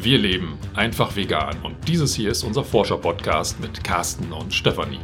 [0.00, 5.00] Wir leben einfach vegan und dieses hier ist unser Forscher-Podcast mit Carsten und Stefanie.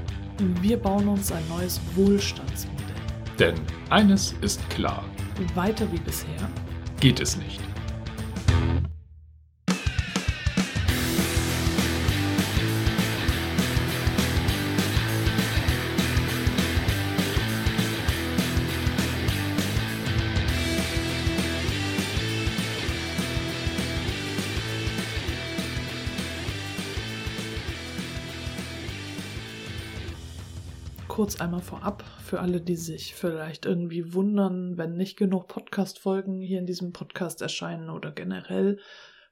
[0.62, 2.94] Wir bauen uns ein neues Wohlstandsmodell.
[3.36, 3.54] Denn
[3.90, 5.04] eines ist klar.
[5.56, 6.48] Weiter wie bisher
[7.00, 7.60] geht es nicht.
[31.24, 36.58] Kurz einmal vorab für alle, die sich vielleicht irgendwie wundern, wenn nicht genug Podcast-Folgen hier
[36.58, 38.78] in diesem Podcast erscheinen oder generell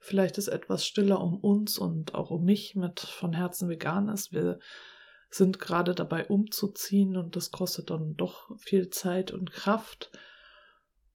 [0.00, 4.32] vielleicht ist etwas stiller um uns und auch um mich mit von Herzen vegan ist.
[4.32, 4.58] Wir
[5.28, 10.12] sind gerade dabei umzuziehen und das kostet dann doch viel Zeit und Kraft.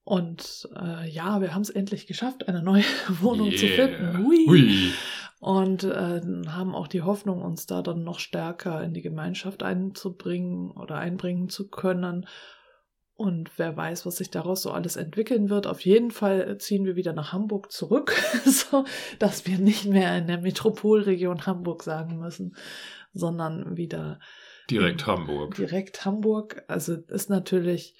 [0.04, 2.84] Und äh, ja, wir haben es endlich geschafft, eine neue
[3.20, 3.58] Wohnung yeah.
[3.58, 4.18] zu finden.
[4.18, 4.46] Hui.
[4.46, 4.92] Hui
[5.40, 10.70] und äh, haben auch die Hoffnung, uns da dann noch stärker in die Gemeinschaft einzubringen
[10.70, 12.26] oder einbringen zu können.
[13.14, 15.66] Und wer weiß, was sich daraus so alles entwickeln wird.
[15.66, 18.12] Auf jeden Fall ziehen wir wieder nach Hamburg zurück,
[18.44, 18.84] so
[19.18, 22.56] dass wir nicht mehr in der Metropolregion Hamburg sagen müssen,
[23.12, 24.20] sondern wieder
[24.70, 25.54] direkt Hamburg.
[25.54, 26.64] Direkt Hamburg.
[26.68, 27.96] Also ist natürlich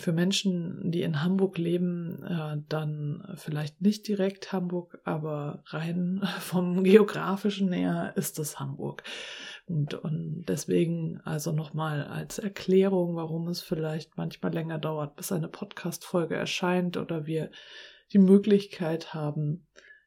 [0.00, 6.82] für Menschen, die in Hamburg leben, äh, dann vielleicht nicht direkt Hamburg, aber rein vom
[6.84, 9.02] geografischen her ist es Hamburg.
[9.66, 15.48] Und, und deswegen also nochmal als Erklärung, warum es vielleicht manchmal länger dauert, bis eine
[15.48, 17.50] Podcast-Folge erscheint oder wir
[18.12, 19.66] die Möglichkeit haben,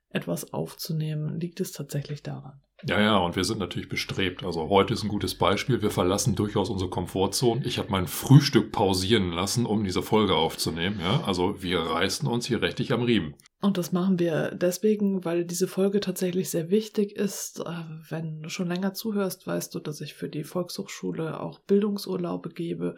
[0.09, 2.61] etwas aufzunehmen, liegt es tatsächlich daran.
[2.85, 4.43] Ja, ja, und wir sind natürlich bestrebt.
[4.43, 5.81] Also heute ist ein gutes Beispiel.
[5.81, 7.65] Wir verlassen durchaus unsere Komfortzone.
[7.65, 10.99] Ich habe mein Frühstück pausieren lassen, um diese Folge aufzunehmen.
[10.99, 13.35] Ja, also wir reißen uns hier richtig am Riemen.
[13.61, 17.61] Und das machen wir deswegen, weil diese Folge tatsächlich sehr wichtig ist.
[17.61, 22.49] Äh, wenn du schon länger zuhörst, weißt du, dass ich für die Volkshochschule auch Bildungsurlaube
[22.49, 22.97] gebe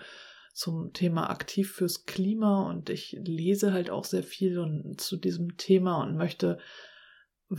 [0.56, 5.58] zum Thema aktiv fürs Klima und ich lese halt auch sehr viel und zu diesem
[5.58, 6.58] Thema und möchte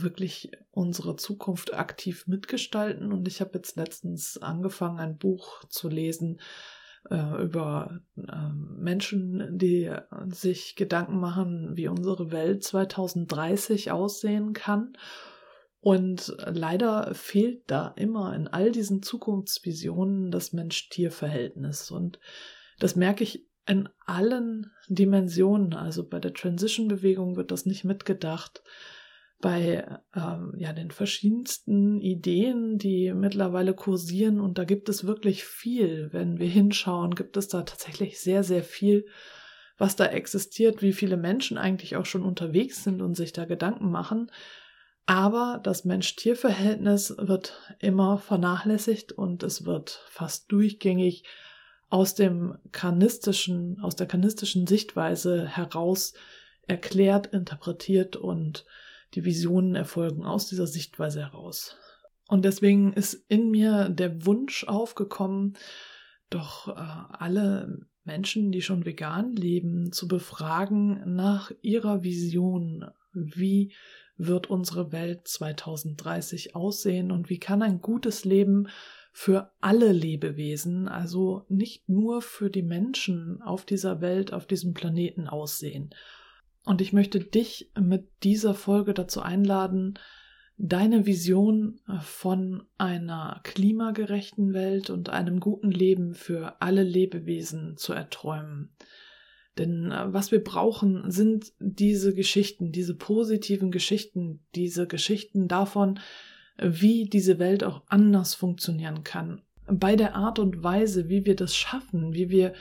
[0.01, 3.11] wirklich unsere Zukunft aktiv mitgestalten.
[3.11, 6.39] Und ich habe jetzt letztens angefangen, ein Buch zu lesen
[7.09, 9.91] äh, über äh, Menschen, die
[10.27, 14.93] sich Gedanken machen, wie unsere Welt 2030 aussehen kann.
[15.79, 21.91] Und leider fehlt da immer in all diesen Zukunftsvisionen das Mensch-Tier-Verhältnis.
[21.91, 22.19] Und
[22.79, 25.73] das merke ich in allen Dimensionen.
[25.73, 28.63] Also bei der Transition-Bewegung wird das nicht mitgedacht
[29.39, 34.39] bei ähm, ja, den verschiedensten Ideen, die mittlerweile kursieren.
[34.39, 36.09] Und da gibt es wirklich viel.
[36.11, 39.05] Wenn wir hinschauen, gibt es da tatsächlich sehr, sehr viel,
[39.77, 43.91] was da existiert, wie viele Menschen eigentlich auch schon unterwegs sind und sich da Gedanken
[43.91, 44.31] machen.
[45.05, 51.23] Aber das Mensch-Tier-Verhältnis wird immer vernachlässigt und es wird fast durchgängig
[51.89, 56.13] aus dem kanistischen, aus der kanistischen Sichtweise heraus
[56.67, 58.65] erklärt, interpretiert und
[59.13, 61.77] die Visionen erfolgen aus dieser Sichtweise heraus.
[62.27, 65.57] Und deswegen ist in mir der Wunsch aufgekommen,
[66.29, 72.85] doch äh, alle Menschen, die schon vegan leben, zu befragen nach ihrer Vision.
[73.13, 73.73] Wie
[74.17, 78.67] wird unsere Welt 2030 aussehen und wie kann ein gutes Leben
[79.13, 85.27] für alle Lebewesen, also nicht nur für die Menschen auf dieser Welt, auf diesem Planeten
[85.27, 85.91] aussehen?
[86.67, 89.97] Und ich möchte dich mit dieser Folge dazu einladen,
[90.57, 97.93] deine Vision äh, von einer klimagerechten Welt und einem guten Leben für alle Lebewesen zu
[97.93, 98.75] erträumen.
[99.57, 106.01] Denn äh, was wir brauchen, sind diese Geschichten, diese positiven Geschichten, diese Geschichten davon,
[106.61, 109.41] wie diese Welt auch anders funktionieren kann.
[109.67, 112.51] Bei der Art und Weise, wie wir das schaffen, wie wir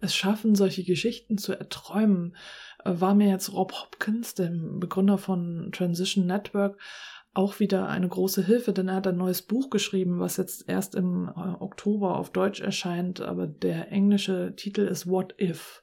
[0.00, 2.34] es schaffen, solche Geschichten zu erträumen,
[2.84, 6.78] war mir jetzt Rob Hopkins, dem Begründer von Transition Network,
[7.32, 10.94] auch wieder eine große Hilfe, denn er hat ein neues Buch geschrieben, was jetzt erst
[10.94, 15.82] im äh, Oktober auf Deutsch erscheint, aber der englische Titel ist What If.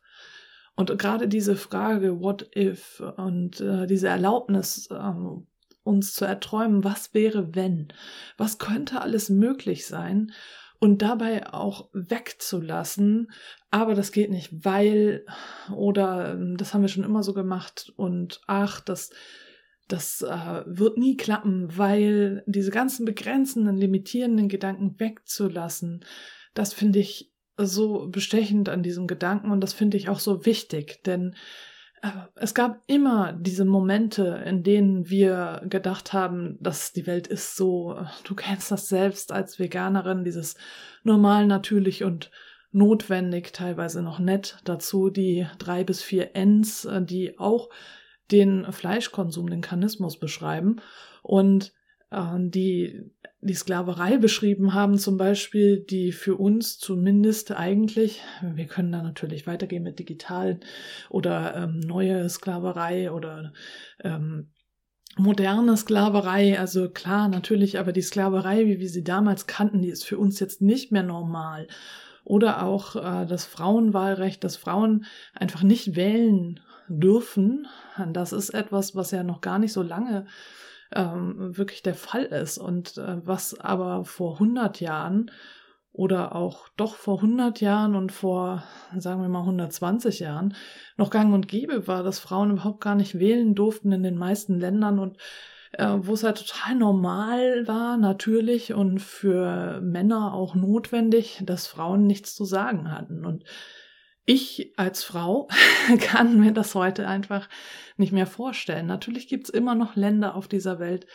[0.75, 5.13] Und gerade diese Frage What If und äh, diese Erlaubnis, äh,
[5.83, 7.89] uns zu erträumen, was wäre wenn,
[8.37, 10.31] was könnte alles möglich sein
[10.81, 13.31] und dabei auch wegzulassen,
[13.69, 15.23] aber das geht nicht, weil
[15.73, 19.11] oder ähm, das haben wir schon immer so gemacht und ach, das
[19.87, 26.03] das äh, wird nie klappen, weil diese ganzen begrenzenden, limitierenden Gedanken wegzulassen,
[26.55, 31.03] das finde ich so bestechend an diesem Gedanken und das finde ich auch so wichtig,
[31.03, 31.35] denn
[32.35, 37.99] es gab immer diese Momente, in denen wir gedacht haben, dass die Welt ist so,
[38.23, 40.55] du kennst das selbst als Veganerin, dieses
[41.03, 42.31] normal, natürlich und
[42.71, 44.57] notwendig, teilweise noch nett.
[44.63, 47.69] Dazu die drei bis vier Ns, äh, die auch
[48.31, 50.77] den Fleischkonsum, den Kanismus beschreiben
[51.21, 51.73] und
[52.13, 53.11] die
[53.41, 59.47] die Sklaverei beschrieben haben, zum Beispiel, die für uns zumindest eigentlich, wir können da natürlich
[59.47, 60.59] weitergehen mit digitalen
[61.09, 63.51] oder ähm, neue Sklaverei oder
[64.03, 64.51] ähm,
[65.17, 70.05] moderne Sklaverei, also klar, natürlich, aber die Sklaverei, wie wir sie damals kannten, die ist
[70.05, 71.67] für uns jetzt nicht mehr normal.
[72.23, 77.67] Oder auch äh, das Frauenwahlrecht, dass Frauen einfach nicht wählen dürfen.
[78.13, 80.27] Das ist etwas, was ja noch gar nicht so lange
[80.93, 85.31] ähm, wirklich der Fall ist und äh, was aber vor 100 Jahren
[85.93, 88.63] oder auch doch vor 100 Jahren und vor,
[88.97, 90.55] sagen wir mal, 120 Jahren
[90.97, 94.59] noch gang und gäbe war, dass Frauen überhaupt gar nicht wählen durften in den meisten
[94.59, 95.17] Ländern und
[95.73, 102.07] äh, wo es halt total normal war, natürlich und für Männer auch notwendig, dass Frauen
[102.07, 103.25] nichts zu sagen hatten.
[103.25, 103.43] Und
[104.25, 105.47] ich als Frau
[105.99, 107.49] kann mir das heute einfach
[107.97, 108.87] nicht mehr vorstellen.
[108.87, 111.07] Natürlich gibt es immer noch Länder auf dieser Welt,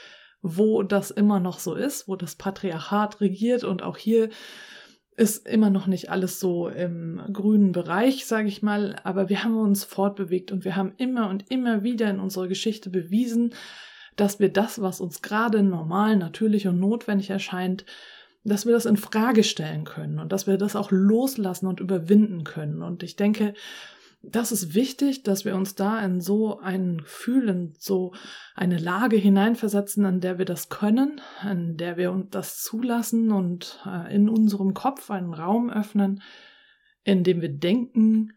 [0.42, 4.28] wo das immer noch so ist, wo das Patriarchat regiert und auch hier
[5.16, 9.56] ist immer noch nicht alles so im grünen Bereich, sage ich mal, aber wir haben
[9.56, 13.54] uns fortbewegt und wir haben immer und immer wieder in unserer Geschichte bewiesen,
[14.16, 17.86] dass wir das, was uns gerade normal, natürlich und notwendig erscheint,
[18.46, 22.44] dass wir das in Frage stellen können und dass wir das auch loslassen und überwinden
[22.44, 22.82] können.
[22.82, 23.54] Und ich denke,
[24.22, 28.12] das ist wichtig, dass wir uns da in so ein Gefühl, in so
[28.54, 33.80] eine Lage hineinversetzen, an der wir das können, an der wir uns das zulassen und
[33.86, 36.22] äh, in unserem Kopf einen Raum öffnen,
[37.04, 38.32] in dem wir denken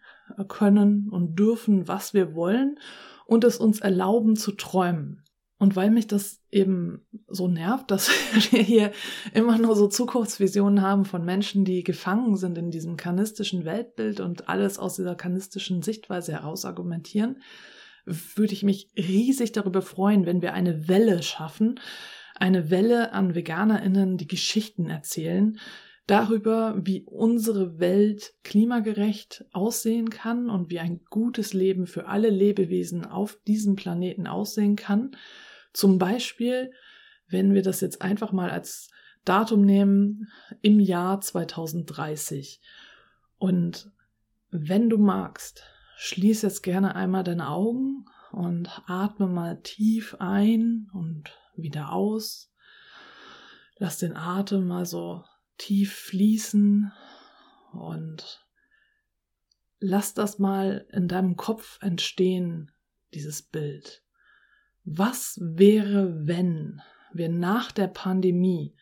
[0.48, 2.80] können und dürfen, was wir wollen
[3.26, 5.24] und es uns erlauben zu träumen.
[5.60, 8.10] Und weil mich das eben so nervt, dass
[8.52, 8.92] wir hier
[9.34, 14.48] immer nur so Zukunftsvisionen haben von Menschen, die gefangen sind in diesem kanistischen Weltbild und
[14.48, 17.42] alles aus dieser kanistischen Sichtweise heraus argumentieren,
[18.06, 21.80] würde ich mich riesig darüber freuen, wenn wir eine Welle schaffen,
[22.36, 25.60] eine Welle an Veganerinnen, die Geschichten erzählen,
[26.10, 33.06] darüber, wie unsere Welt klimagerecht aussehen kann und wie ein gutes Leben für alle Lebewesen
[33.06, 35.12] auf diesem Planeten aussehen kann
[35.74, 36.72] zum Beispiel,
[37.28, 38.90] wenn wir das jetzt einfach mal als
[39.26, 40.30] Datum nehmen,
[40.62, 42.62] im Jahr 2030.
[43.38, 43.92] Und
[44.50, 45.64] wenn du magst,
[45.98, 52.52] schließ jetzt gerne einmal deine Augen und atme mal tief ein und wieder aus.
[53.78, 55.24] Lass den Atem mal so
[55.60, 56.92] tief fließen
[57.74, 58.48] und
[59.80, 62.72] lass das mal in deinem Kopf entstehen,
[63.14, 64.04] dieses Bild.
[64.84, 66.82] Was wäre, wenn
[67.14, 68.76] wir nach der Pandemie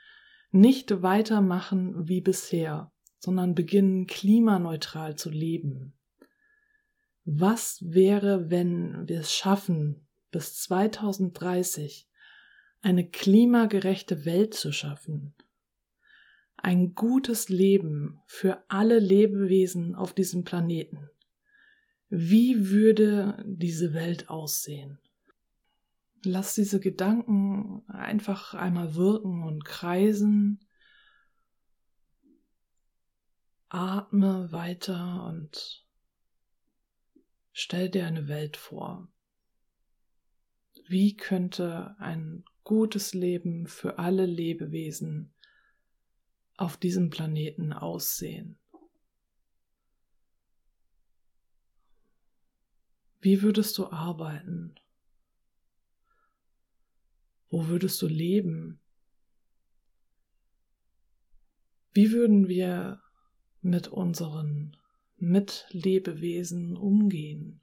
[0.52, 5.94] nicht weitermachen wie bisher, sondern beginnen klimaneutral zu leben?
[7.26, 12.08] Was wäre, wenn wir es schaffen, bis 2030
[12.82, 15.34] eine klimagerechte Welt zu schaffen?
[16.58, 21.10] Ein gutes Leben für alle Lebewesen auf diesem Planeten.
[22.10, 25.00] Wie würde diese Welt aussehen?
[26.24, 30.60] Lass diese Gedanken einfach einmal wirken und kreisen.
[33.70, 35.86] Atme weiter und
[37.52, 39.10] stell dir eine Welt vor.
[40.88, 45.34] Wie könnte ein gutes Leben für alle Lebewesen
[46.58, 48.58] auf diesem Planeten aussehen?
[53.22, 54.76] Wie würdest du arbeiten?
[57.50, 58.80] Wo würdest du leben?
[61.94, 63.02] Wie würden wir
[63.62, 64.78] mit unseren
[65.18, 67.62] Mitlebewesen umgehen?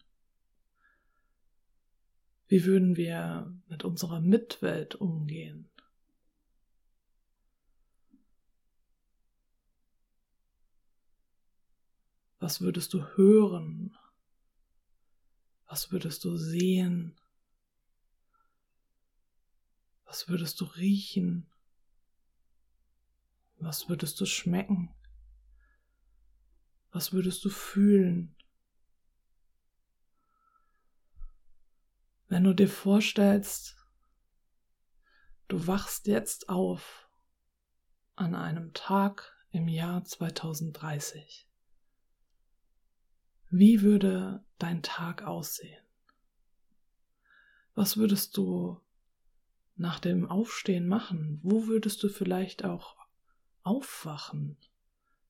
[2.48, 5.70] Wie würden wir mit unserer Mitwelt umgehen?
[12.44, 13.96] Was würdest du hören?
[15.66, 17.18] Was würdest du sehen?
[20.04, 21.50] Was würdest du riechen?
[23.60, 24.94] Was würdest du schmecken?
[26.90, 28.36] Was würdest du fühlen?
[32.28, 33.74] Wenn du dir vorstellst,
[35.48, 37.08] du wachst jetzt auf
[38.16, 41.48] an einem Tag im Jahr 2030.
[43.56, 45.80] Wie würde dein Tag aussehen?
[47.76, 48.80] Was würdest du
[49.76, 51.38] nach dem Aufstehen machen?
[51.44, 52.96] Wo würdest du vielleicht auch
[53.62, 54.58] aufwachen?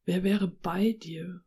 [0.07, 1.45] Wer wäre bei dir?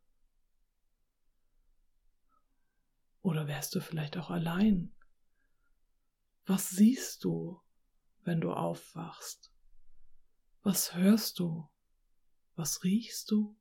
[3.23, 4.93] Oder wärst du vielleicht auch allein?
[6.45, 7.59] Was siehst du,
[8.21, 9.51] wenn du aufwachst?
[10.61, 11.67] Was hörst du?
[12.55, 13.57] Was riechst du?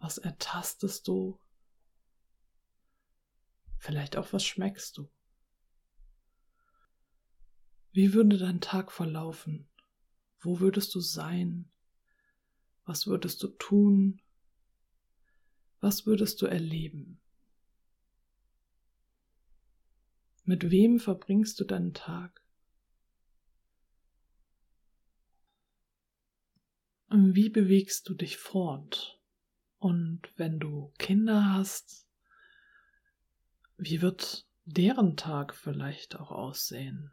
[0.00, 1.40] Was ertastest du?
[3.78, 5.08] Vielleicht auch was schmeckst du?
[7.92, 9.68] Wie würde dein Tag verlaufen?
[10.40, 11.70] Wo würdest du sein?
[12.84, 14.20] Was würdest du tun?
[15.80, 17.20] Was würdest du erleben?
[20.44, 22.42] Mit wem verbringst du deinen Tag?
[27.08, 29.20] Wie bewegst du dich fort?
[29.78, 32.05] Und wenn du Kinder hast,
[33.78, 37.12] wie wird deren Tag vielleicht auch aussehen?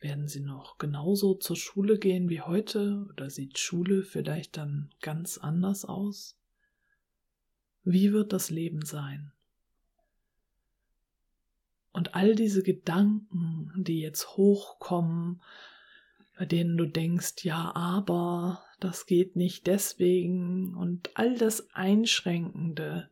[0.00, 5.38] Werden sie noch genauso zur Schule gehen wie heute oder sieht Schule vielleicht dann ganz
[5.38, 6.36] anders aus?
[7.82, 9.32] Wie wird das Leben sein?
[11.92, 15.42] Und all diese Gedanken, die jetzt hochkommen,
[16.38, 23.10] bei denen du denkst, ja, aber das geht nicht deswegen und all das Einschränkende,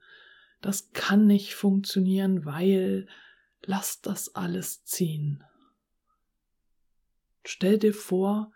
[0.66, 3.06] das kann nicht funktionieren, weil
[3.62, 5.44] lass das alles ziehen.
[7.44, 8.50] Stell dir vor,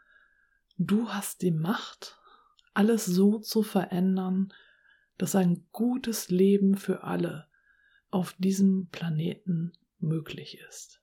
[0.76, 2.18] du hast die Macht,
[2.74, 4.52] alles so zu verändern,
[5.18, 7.46] dass ein gutes Leben für alle
[8.10, 11.00] auf diesem Planeten möglich ist.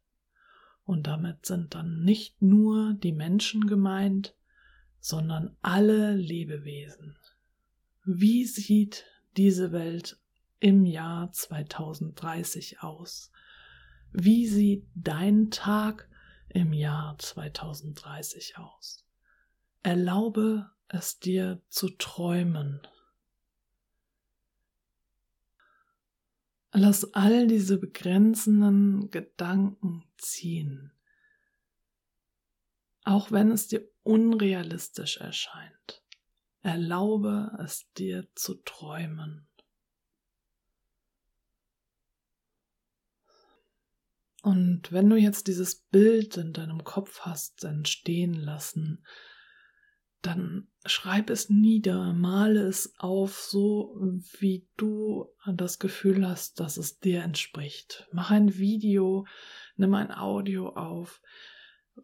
[0.83, 4.35] Und damit sind dann nicht nur die Menschen gemeint,
[4.99, 7.17] sondern alle Lebewesen.
[8.03, 9.05] Wie sieht
[9.37, 10.19] diese Welt
[10.59, 13.31] im Jahr 2030 aus?
[14.11, 16.09] Wie sieht dein Tag
[16.49, 19.05] im Jahr 2030 aus?
[19.83, 22.81] Erlaube es dir zu träumen.
[26.71, 30.91] Lass all diese begrenzenden Gedanken ziehen
[33.07, 36.03] auch wenn es dir unrealistisch erscheint.
[36.61, 39.46] Erlaube es dir zu träumen.
[44.47, 49.03] Und wenn du jetzt dieses Bild in deinem Kopf hast entstehen lassen,
[50.21, 53.93] dann schreib es nieder, male es auf, so
[54.39, 58.07] wie du das Gefühl hast, dass es dir entspricht.
[58.13, 59.27] Mach ein Video,
[59.75, 61.21] nimm ein Audio auf,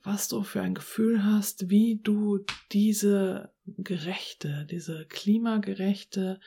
[0.04, 2.40] was du für ein Gefühl hast, wie du
[2.74, 6.42] diese gerechte, diese klimagerechte,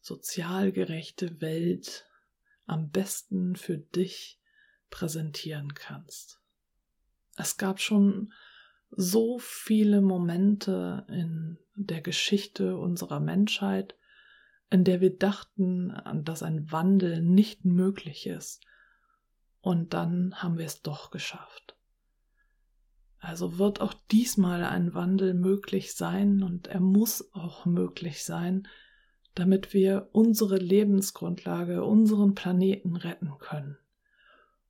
[0.00, 2.06] sozialgerechte Welt
[2.66, 4.38] am besten für dich
[4.94, 6.40] präsentieren kannst.
[7.36, 8.32] Es gab schon
[8.90, 13.96] so viele Momente in der Geschichte unserer Menschheit,
[14.70, 18.64] in der wir dachten, dass ein Wandel nicht möglich ist.
[19.60, 21.74] Und dann haben wir es doch geschafft.
[23.18, 28.68] Also wird auch diesmal ein Wandel möglich sein und er muss auch möglich sein,
[29.34, 33.76] damit wir unsere Lebensgrundlage, unseren Planeten retten können.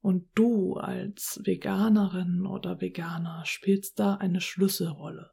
[0.05, 5.31] Und du als Veganerin oder Veganer spielst da eine Schlüsselrolle.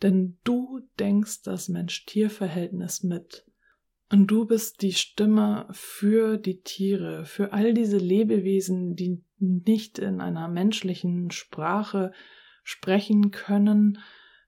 [0.00, 3.44] Denn du denkst das Mensch-Tier-Verhältnis mit.
[4.10, 10.22] Und du bist die Stimme für die Tiere, für all diese Lebewesen, die nicht in
[10.22, 12.12] einer menschlichen Sprache
[12.62, 13.98] sprechen können,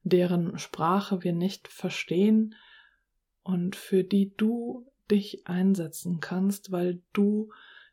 [0.05, 2.55] deren Sprache wir nicht verstehen
[3.43, 7.51] und für die du dich einsetzen kannst, weil du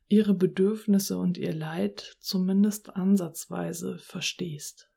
[0.07, 4.89] ihre Bedürfnisse und ihr Leid zumindest ansatzweise verstehst.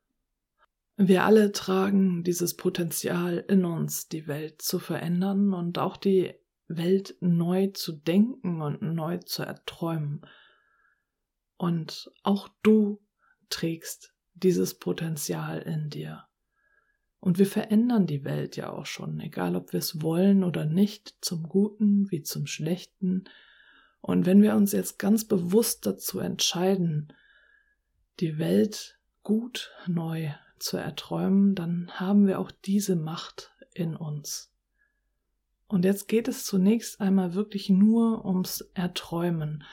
[0.97, 6.35] Wir alle tragen dieses Potenzial in uns, die Welt zu verändern und auch die
[6.67, 10.21] Welt neu zu denken und neu zu erträumen.
[11.57, 13.01] Und auch du
[13.49, 16.25] trägst dieses Potenzial in dir.
[17.19, 21.15] Und wir verändern die Welt ja auch schon, egal ob wir es wollen oder nicht,
[21.21, 23.25] zum Guten wie zum Schlechten.
[24.01, 27.13] Und wenn wir uns jetzt ganz bewusst dazu entscheiden,
[28.19, 34.53] die Welt gut neu zu erträumen, dann haben wir auch diese Macht in uns.
[35.67, 39.63] Und jetzt geht es zunächst einmal wirklich nur ums Erträumen.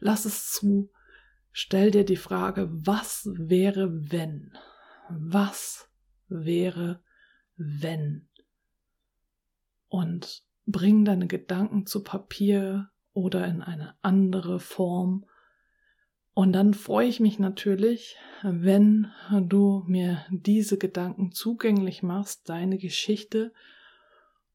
[0.00, 0.90] Lass es zu,
[1.60, 4.56] Stell dir die Frage, was wäre wenn?
[5.08, 5.90] Was
[6.28, 7.02] wäre
[7.56, 8.28] wenn?
[9.88, 15.26] Und bring deine Gedanken zu Papier oder in eine andere Form.
[16.34, 19.10] Und dann freue ich mich natürlich, wenn
[19.48, 23.52] du mir diese Gedanken zugänglich machst, deine Geschichte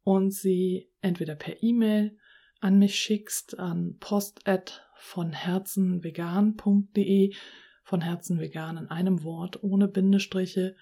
[0.04, 2.18] und sie entweder per E-Mail
[2.62, 7.36] an mich schickst an post@ von herzenvegan.de,
[7.84, 10.78] von Herzen vegan in einem Wort, ohne Bindestriche,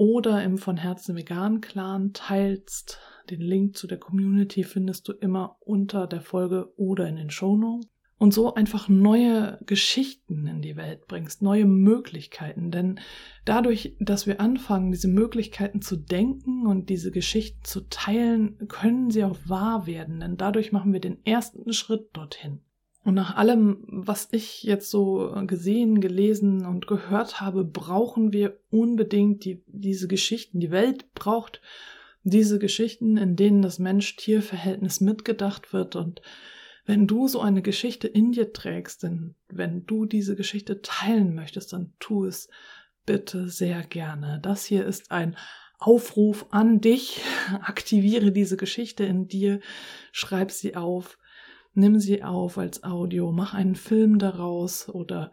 [0.00, 2.98] oder im von Herzen vegan Clan teilst.
[3.28, 7.86] Den Link zu der Community findest du immer unter der Folge oder in den Shownotes
[8.16, 12.70] und so einfach neue Geschichten in die Welt bringst, neue Möglichkeiten.
[12.70, 12.98] Denn
[13.44, 19.24] dadurch, dass wir anfangen, diese Möglichkeiten zu denken und diese Geschichten zu teilen, können sie
[19.24, 20.20] auch wahr werden.
[20.20, 22.62] Denn dadurch machen wir den ersten Schritt dorthin.
[23.02, 29.44] Und nach allem, was ich jetzt so gesehen, gelesen und gehört habe, brauchen wir unbedingt
[29.44, 30.60] die, diese Geschichten.
[30.60, 31.62] Die Welt braucht
[32.24, 36.20] diese Geschichten, in denen das Mensch-Tier-Verhältnis mitgedacht wird und
[36.90, 41.72] wenn du so eine Geschichte in dir trägst, denn wenn du diese Geschichte teilen möchtest,
[41.72, 42.48] dann tu es
[43.06, 44.40] bitte sehr gerne.
[44.42, 45.36] Das hier ist ein
[45.78, 47.20] Aufruf an dich.
[47.62, 49.60] Aktiviere diese Geschichte in dir,
[50.10, 51.16] schreib sie auf,
[51.74, 55.32] nimm sie auf als Audio, mach einen Film daraus oder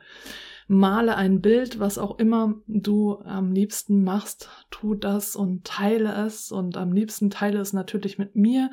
[0.67, 6.51] male ein Bild, was auch immer du am liebsten machst, tu das und teile es
[6.51, 8.69] und am liebsten teile es natürlich mit mir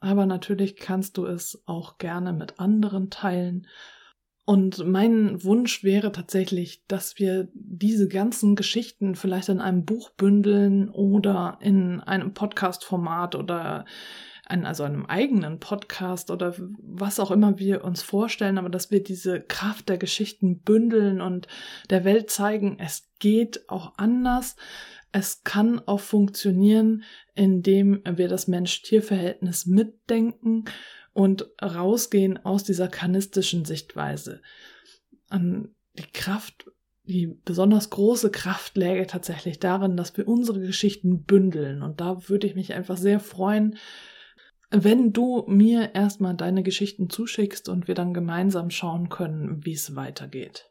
[0.00, 3.66] aber natürlich kannst du es auch gerne mit anderen teilen.
[4.44, 10.88] Und mein Wunsch wäre tatsächlich, dass wir diese ganzen Geschichten vielleicht in einem Buch bündeln
[10.88, 13.84] oder in einem Podcast-Format oder
[14.48, 19.02] an also einem eigenen Podcast oder was auch immer wir uns vorstellen, aber dass wir
[19.02, 21.46] diese Kraft der Geschichten bündeln und
[21.90, 24.56] der Welt zeigen, es geht auch anders.
[25.12, 30.64] Es kann auch funktionieren, indem wir das Mensch-Tier-Verhältnis mitdenken
[31.12, 34.42] und rausgehen aus dieser kanistischen Sichtweise.
[35.32, 36.70] Die Kraft,
[37.04, 41.82] die besonders große Kraft läge tatsächlich darin, dass wir unsere Geschichten bündeln.
[41.82, 43.78] Und da würde ich mich einfach sehr freuen,
[44.70, 49.96] wenn du mir erstmal deine Geschichten zuschickst und wir dann gemeinsam schauen können, wie es
[49.96, 50.70] weitergeht.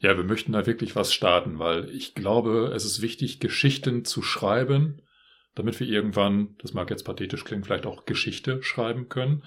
[0.00, 4.22] Ja, wir möchten da wirklich was starten, weil ich glaube, es ist wichtig, Geschichten zu
[4.22, 5.02] schreiben,
[5.54, 9.42] damit wir irgendwann, das mag jetzt pathetisch klingen, vielleicht auch Geschichte schreiben können.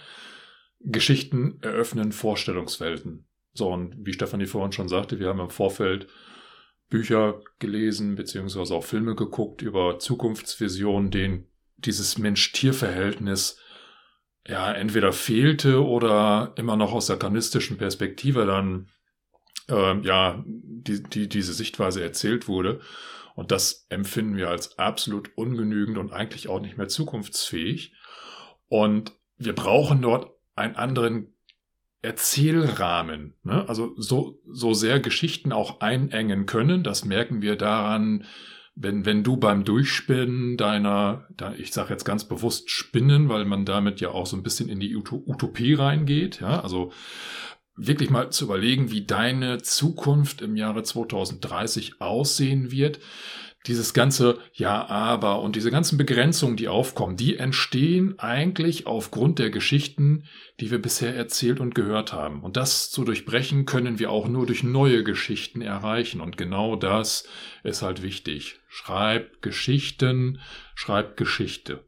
[0.80, 3.28] Geschichten eröffnen Vorstellungswelten.
[3.54, 6.08] So, und wie Stefanie vorhin schon sagte, wir haben im Vorfeld
[6.90, 13.60] Bücher gelesen, beziehungsweise auch Filme geguckt über Zukunftsvisionen, denen dieses Mensch-Tier-Verhältnis
[14.48, 18.90] ja entweder fehlte oder immer noch aus der kanistischen Perspektive dann
[19.70, 22.82] äh, ja, die, die, diese Sichtweise erzählt wurde.
[23.36, 27.94] Und das empfinden wir als absolut ungenügend und eigentlich auch nicht mehr zukunftsfähig.
[28.68, 31.34] Und wir brauchen dort einen anderen
[32.02, 33.36] Erzählrahmen.
[33.44, 33.68] Ne?
[33.68, 38.26] Also so, so sehr Geschichten auch einengen können, das merken wir daran,
[38.76, 44.02] wenn, wenn du beim Durchspinnen deiner, ich sage jetzt ganz bewusst Spinnen, weil man damit
[44.02, 46.92] ja auch so ein bisschen in die Utopie reingeht, ja, also
[47.76, 53.00] wirklich mal zu überlegen, wie deine Zukunft im Jahre 2030 aussehen wird.
[53.66, 59.52] Dieses ganze Ja, aber und diese ganzen Begrenzungen, die aufkommen, die entstehen eigentlich aufgrund der
[59.52, 60.26] Geschichten,
[60.60, 62.42] die wir bisher erzählt und gehört haben.
[62.44, 66.20] Und das zu durchbrechen können wir auch nur durch neue Geschichten erreichen.
[66.20, 67.26] Und genau das
[67.64, 68.60] ist halt wichtig.
[68.68, 70.40] Schreib Geschichten,
[70.76, 71.86] schreib Geschichte.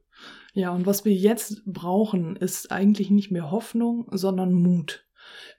[0.54, 5.06] Ja, und was wir jetzt brauchen, ist eigentlich nicht mehr Hoffnung, sondern Mut.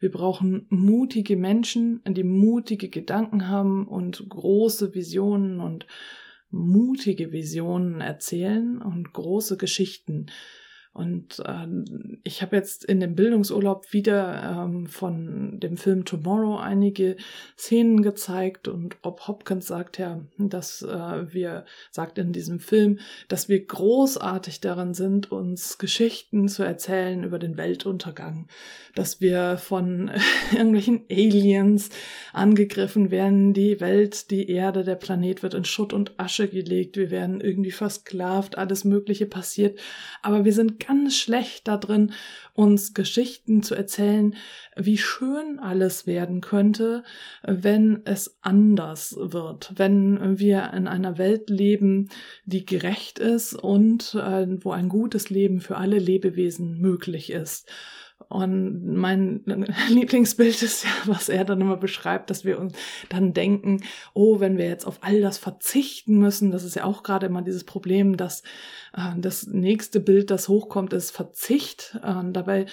[0.00, 5.86] Wir brauchen mutige Menschen, die mutige Gedanken haben und große Visionen und
[6.50, 10.26] mutige Visionen erzählen und große Geschichten.
[10.96, 11.66] Und äh,
[12.24, 17.16] ich habe jetzt in dem Bildungsurlaub wieder ähm, von dem Film Tomorrow einige
[17.58, 18.66] Szenen gezeigt.
[18.66, 24.62] Und Bob Hopkins sagt ja, dass äh, wir, sagt in diesem Film, dass wir großartig
[24.62, 28.48] daran sind, uns Geschichten zu erzählen über den Weltuntergang,
[28.94, 30.10] dass wir von
[30.52, 31.90] irgendwelchen Aliens
[32.32, 37.10] angegriffen werden, die Welt, die Erde, der Planet wird in Schutt und Asche gelegt, wir
[37.10, 39.78] werden irgendwie versklavt, alles Mögliche passiert,
[40.22, 42.12] aber wir sind ganz schlecht da drin,
[42.54, 44.34] uns Geschichten zu erzählen,
[44.76, 47.04] wie schön alles werden könnte,
[47.42, 52.08] wenn es anders wird, wenn wir in einer Welt leben,
[52.44, 57.70] die gerecht ist und äh, wo ein gutes Leben für alle Lebewesen möglich ist.
[58.28, 59.42] Und mein
[59.88, 62.74] Lieblingsbild ist ja, was er dann immer beschreibt, dass wir uns
[63.08, 63.82] dann denken,
[64.14, 67.42] oh, wenn wir jetzt auf all das verzichten müssen, das ist ja auch gerade immer
[67.42, 68.42] dieses Problem, dass
[68.94, 71.98] äh, das nächste Bild, das hochkommt, ist Verzicht.
[72.02, 72.66] Äh, dabei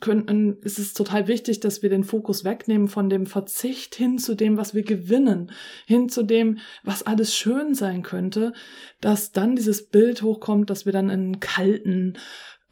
[0.00, 4.34] können, ist es total wichtig, dass wir den Fokus wegnehmen von dem Verzicht hin zu
[4.34, 5.52] dem, was wir gewinnen,
[5.86, 8.52] hin zu dem, was alles schön sein könnte,
[9.00, 12.14] dass dann dieses Bild hochkommt, dass wir dann in kalten,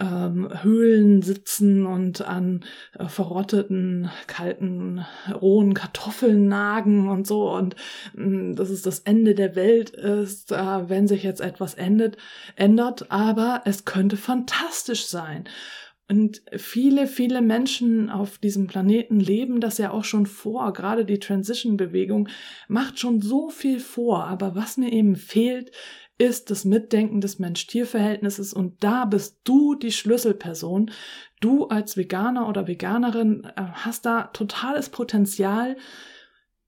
[0.01, 2.65] ähm, Höhlen sitzen und an
[2.99, 5.05] äh, verrotteten, kalten,
[5.41, 7.77] rohen Kartoffeln nagen und so und
[8.15, 12.17] mh, mm, dass es das Ende der Welt ist, äh, wenn sich jetzt etwas endet,
[12.57, 15.49] ändert, aber es könnte fantastisch sein.
[16.07, 20.71] Und viele, viele Menschen auf diesem Planeten leben das ja auch schon vor.
[20.75, 22.29] Gerade die Transition-Bewegung
[22.69, 24.27] macht schon so viel vor.
[24.27, 25.71] Aber was mir eben fehlt,
[26.19, 30.91] ist das Mitdenken des Mensch-Tier-Verhältnisses und da bist du die Schlüsselperson.
[31.41, 35.77] Du als Veganer oder Veganerin äh, hast da totales Potenzial,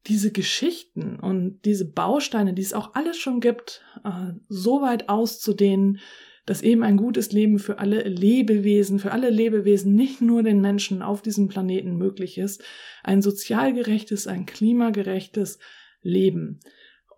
[0.06, 6.00] diese Geschichten und diese Bausteine, die es auch alles schon gibt, äh, so weit auszudehnen,
[6.44, 11.02] dass eben ein gutes Leben für alle Lebewesen, für alle Lebewesen, nicht nur den Menschen
[11.02, 12.62] auf diesem Planeten möglich ist.
[13.02, 15.58] Ein sozial gerechtes, ein klimagerechtes
[16.02, 16.60] Leben.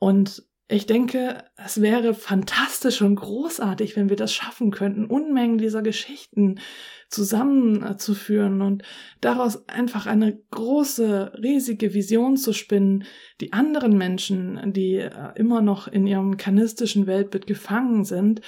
[0.01, 5.81] Und ich denke, es wäre fantastisch und großartig, wenn wir das schaffen könnten, Unmengen dieser
[5.81, 6.61] Geschichten
[7.09, 8.83] zusammenzuführen und
[9.23, 13.05] daraus einfach eine große, riesige Vision zu spinnen,
[13.41, 18.43] die anderen Menschen, die äh, immer noch in ihrem kanistischen Weltbild gefangen sind,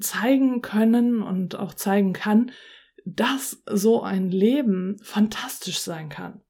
[0.00, 2.52] zeigen können und auch zeigen kann,
[3.04, 6.40] dass so ein Leben fantastisch sein kann.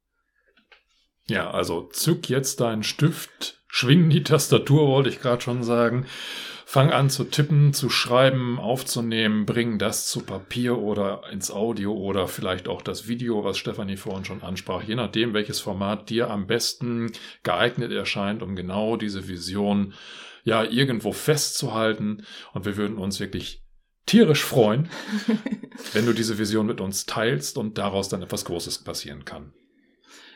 [1.26, 6.06] Ja, also zück jetzt deinen Stift, Schwing die Tastatur, wollte ich gerade schon sagen.
[6.66, 12.28] Fang an zu tippen, zu schreiben, aufzunehmen, bring das zu Papier oder ins Audio oder
[12.28, 16.46] vielleicht auch das Video, was Stefanie vorhin schon ansprach, je nachdem, welches Format dir am
[16.46, 17.10] besten
[17.42, 19.94] geeignet erscheint, um genau diese Vision
[20.44, 22.24] ja irgendwo festzuhalten.
[22.52, 23.64] Und wir würden uns wirklich
[24.06, 24.88] tierisch freuen,
[25.92, 29.52] wenn du diese Vision mit uns teilst und daraus dann etwas Großes passieren kann.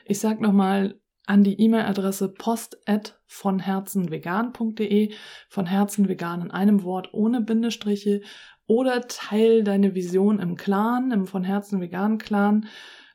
[0.05, 2.79] Ich sag nochmal, an die E-Mail-Adresse post
[3.27, 5.15] von herzenvegan.de,
[5.49, 8.21] von Herzen vegan in einem Wort ohne Bindestriche
[8.67, 12.67] oder teil deine Vision im Clan, im von Herzen vegan Clan.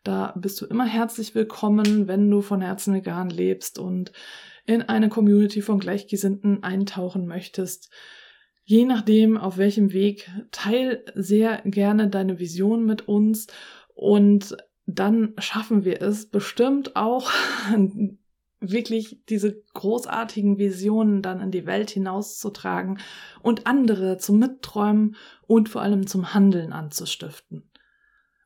[0.03, 4.11] Da bist du immer herzlich willkommen, wenn du von Herzen vegan lebst und
[4.65, 7.91] in eine Community von Gleichgesinnten eintauchen möchtest.
[8.63, 13.47] Je nachdem, auf welchem Weg, teil sehr gerne deine Vision mit uns
[13.95, 14.55] und
[14.95, 17.31] dann schaffen wir es bestimmt auch
[18.59, 22.99] wirklich diese großartigen Visionen dann in die Welt hinauszutragen
[23.41, 25.15] und andere zum Mitträumen
[25.47, 27.69] und vor allem zum Handeln anzustiften.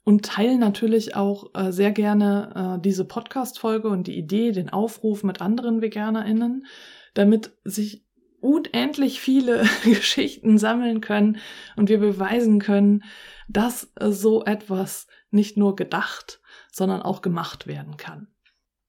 [0.03, 5.23] Und teilen natürlich auch äh, sehr gerne äh, diese Podcast-Folge und die Idee, den Aufruf
[5.23, 6.65] mit anderen VeganerInnen,
[7.13, 8.05] damit sich
[8.41, 11.37] unendlich viele Geschichten sammeln können
[11.77, 13.03] und wir beweisen können,
[13.47, 16.41] dass so etwas nicht nur gedacht,
[16.71, 18.27] sondern auch gemacht werden kann.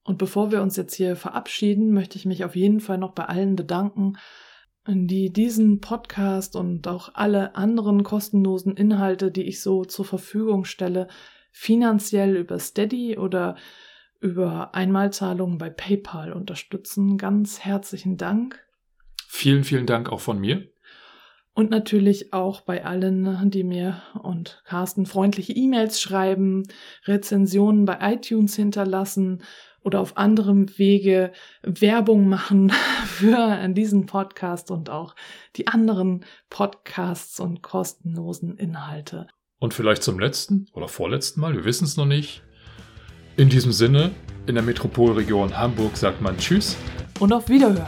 [0.03, 3.25] Und bevor wir uns jetzt hier verabschieden, möchte ich mich auf jeden Fall noch bei
[3.25, 4.17] allen bedanken,
[4.87, 11.07] die diesen Podcast und auch alle anderen kostenlosen Inhalte, die ich so zur Verfügung stelle,
[11.51, 13.55] finanziell über Steady oder
[14.19, 17.17] über Einmalzahlungen bei PayPal unterstützen.
[17.17, 18.63] Ganz herzlichen Dank.
[19.27, 20.67] Vielen, vielen Dank auch von mir.
[21.55, 26.63] Und natürlich auch bei allen, die mir und Carsten freundliche E-Mails schreiben,
[27.05, 29.41] Rezensionen bei iTunes hinterlassen
[29.81, 31.31] oder auf anderem Wege
[31.63, 32.73] Werbung machen
[33.05, 35.15] für diesen Podcast und auch
[35.55, 39.27] die anderen Podcasts und kostenlosen Inhalte.
[39.57, 42.43] Und vielleicht zum letzten oder vorletzten Mal, wir wissen es noch nicht.
[43.37, 44.11] In diesem Sinne,
[44.45, 46.75] in der Metropolregion Hamburg sagt man Tschüss
[47.19, 47.85] und auf Wiederhören.